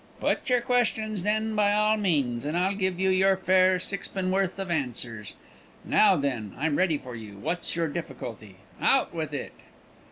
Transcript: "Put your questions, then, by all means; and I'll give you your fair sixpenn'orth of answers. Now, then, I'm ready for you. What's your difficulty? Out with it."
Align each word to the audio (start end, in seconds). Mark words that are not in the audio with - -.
"Put 0.19 0.49
your 0.49 0.61
questions, 0.61 1.21
then, 1.21 1.53
by 1.55 1.73
all 1.73 1.95
means; 1.95 2.43
and 2.43 2.57
I'll 2.57 2.73
give 2.73 2.99
you 2.99 3.11
your 3.11 3.37
fair 3.37 3.77
sixpenn'orth 3.77 4.57
of 4.57 4.71
answers. 4.71 5.35
Now, 5.85 6.15
then, 6.15 6.55
I'm 6.57 6.75
ready 6.79 6.97
for 6.97 7.15
you. 7.15 7.37
What's 7.37 7.75
your 7.75 7.87
difficulty? 7.87 8.55
Out 8.81 9.13
with 9.13 9.31
it." 9.31 9.53